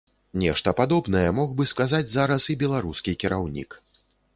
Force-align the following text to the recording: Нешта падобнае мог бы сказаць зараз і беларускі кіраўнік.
Нешта 0.43 0.73
падобнае 0.79 1.27
мог 1.41 1.53
бы 1.59 1.67
сказаць 1.75 2.09
зараз 2.17 2.51
і 2.55 2.59
беларускі 2.67 3.19
кіраўнік. 3.27 3.83